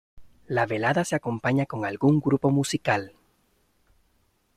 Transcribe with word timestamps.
La 0.47 0.65
velada 0.65 1.05
se 1.05 1.15
acompaña 1.15 1.67
con 1.67 1.85
algún 1.85 2.19
grupo 2.21 2.49
musical. 2.49 3.13